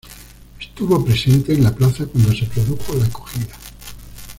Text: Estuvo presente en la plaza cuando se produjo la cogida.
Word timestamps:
Estuvo 0.59 1.05
presente 1.05 1.53
en 1.53 1.63
la 1.63 1.75
plaza 1.75 2.07
cuando 2.07 2.33
se 2.33 2.45
produjo 2.47 2.95
la 2.95 3.07
cogida. 3.09 3.55